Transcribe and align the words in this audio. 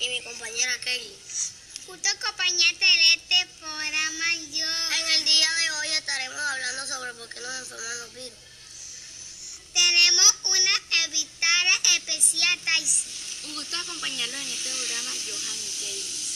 y 0.00 0.08
mi 0.08 0.22
compañera 0.22 0.80
Kelly. 0.80 1.14
Justo 1.86 2.08
acompañarte 2.08 2.84
en 2.84 3.00
este 3.20 3.46
programa 3.58 4.34
yo. 4.50 4.66
En 4.66 5.12
el 5.12 5.24
día 5.24 5.52
de 5.54 5.70
hoy 5.72 5.88
estaremos 5.88 6.40
hablando 6.40 6.86
sobre 6.86 7.14
por 7.14 7.28
qué 7.28 7.40
nos 7.40 7.54
enferman 7.58 7.98
los 7.98 8.14
virus. 8.14 8.38
Tenemos 9.74 10.34
una 10.44 11.04
invitada 11.04 11.72
especial, 11.96 12.58
Taisi. 12.64 13.04
Un 13.44 13.54
gusto 13.54 13.76
acompañarlos 13.76 14.40
en 14.40 14.48
este 14.48 14.70
programa, 14.70 15.10
Johan 15.10 15.58
y 15.58 15.78
Kelly. 15.78 16.29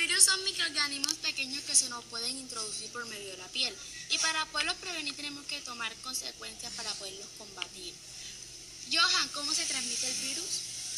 Virus 0.00 0.24
son 0.24 0.42
microorganismos 0.44 1.14
pequeños 1.16 1.62
que 1.64 1.74
se 1.74 1.88
nos 1.90 2.02
pueden 2.06 2.36
introducir 2.38 2.90
por 2.90 3.04
medio 3.06 3.32
de 3.32 3.36
la 3.36 3.48
piel 3.48 3.76
y 4.08 4.18
para 4.18 4.46
poderlos 4.46 4.76
prevenir 4.76 5.14
tenemos 5.14 5.44
que 5.46 5.60
tomar 5.60 5.94
consecuencias 5.96 6.72
para 6.72 6.92
poderlos 6.94 7.28
combatir. 7.36 7.94
Johan, 8.90 9.28
¿cómo 9.28 9.52
se 9.54 9.66
transmite 9.66 10.08
el 10.08 10.16
virus? 10.22 10.50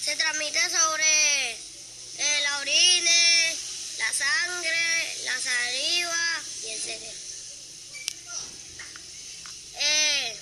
Se 0.04 0.14
transmite 0.14 0.60
sobre 0.70 1.52
eh, 1.52 2.40
la 2.42 2.58
orina, 2.58 3.54
la 3.98 4.12
sangre, 4.12 5.16
la 5.24 5.40
saliva 5.40 6.42
y 6.62 6.70
etc. 6.70 7.02
Eh, 9.74 10.36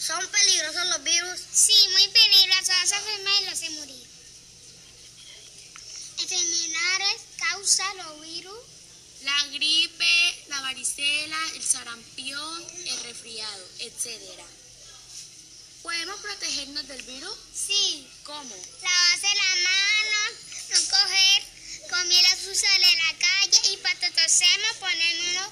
¿Son 0.00 0.26
peligrosos 0.26 0.86
los 0.88 1.02
virus? 1.04 1.40
Sí, 1.52 1.88
muy 1.92 2.08
peligroso. 2.08 2.72
Esa 2.84 2.96
enfermedad 2.96 3.42
lo 3.44 3.50
hace 3.52 3.70
morir. 3.70 4.10
Enfermedades 6.20 7.22
causan 7.38 7.96
los 7.96 8.20
virus. 8.20 8.58
La 9.40 9.46
gripe, 9.46 10.44
la 10.48 10.60
varicela, 10.60 11.38
el 11.54 11.62
sarampión, 11.62 12.62
el 12.84 13.00
resfriado, 13.04 13.68
etc. 13.78 14.20
¿Podemos 15.82 16.20
protegernos 16.20 16.86
del 16.86 17.02
virus? 17.04 17.36
Sí. 17.54 18.06
¿Cómo? 18.24 18.54
Lavarse 18.82 19.28
las 19.34 19.56
manos, 19.62 20.32
no 20.68 20.98
coger 20.98 21.42
comida 21.88 22.36
sucia 22.36 22.70
de 22.70 22.96
la 22.96 23.18
calle 23.18 23.72
y 23.72 23.76
para 23.78 24.10
tosemos 24.10 24.76
ponernos 24.78 25.48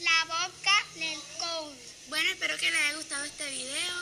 la 0.00 0.24
boca 0.24 0.86
del 0.96 1.20
codo. 1.38 1.72
Bueno, 2.08 2.30
espero 2.30 2.58
que 2.58 2.68
les 2.68 2.80
haya 2.80 2.96
gustado 2.96 3.24
este 3.24 3.48
video. 3.48 3.99